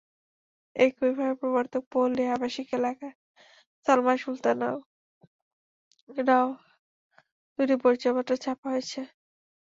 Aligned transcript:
একইভাবে 0.75 1.33
প্রবর্তক 1.41 1.83
পল্লি 1.93 2.23
আবাসিক 2.35 2.67
এলাকার 2.73 3.13
সালমা 3.85 4.13
সুলতানারও 4.17 4.79
দুটি 7.59 7.75
পরিচয়পত্র 7.83 8.31
ছাপা 8.43 8.65
হয়ে 8.69 8.81
এসেছে। 8.83 9.01